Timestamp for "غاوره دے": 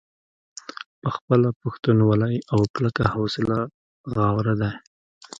4.13-4.71